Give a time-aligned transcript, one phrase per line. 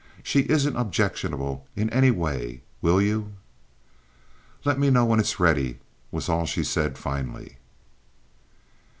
[0.23, 2.63] She isn't objectionable in any way.
[2.81, 3.33] Will you?"
[4.65, 5.77] "Let me know when it is ready,"
[6.09, 7.57] was all she said finally.